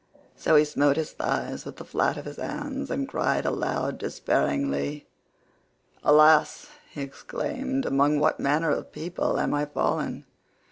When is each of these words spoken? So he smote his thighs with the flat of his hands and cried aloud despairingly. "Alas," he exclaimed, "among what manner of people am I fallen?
So 0.35 0.55
he 0.55 0.65
smote 0.65 0.97
his 0.97 1.11
thighs 1.11 1.63
with 1.63 1.75
the 1.75 1.85
flat 1.85 2.17
of 2.17 2.25
his 2.25 2.37
hands 2.37 2.89
and 2.89 3.07
cried 3.07 3.45
aloud 3.45 3.99
despairingly. 3.99 5.05
"Alas," 6.03 6.69
he 6.89 7.01
exclaimed, 7.03 7.85
"among 7.85 8.17
what 8.19 8.39
manner 8.39 8.71
of 8.71 8.91
people 8.91 9.39
am 9.39 9.53
I 9.53 9.65
fallen? 9.65 10.25